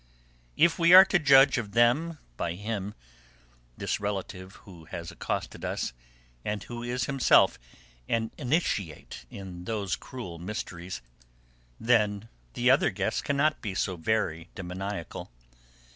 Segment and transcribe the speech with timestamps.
[0.57, 2.95] If we are to judge of them by him,
[3.77, 5.93] this relative who has accosted us
[6.43, 7.59] and who is himself
[8.09, 11.03] an initiate in those cruel mysteries,
[11.79, 15.29] then the other guests cannot be so very demoniacal.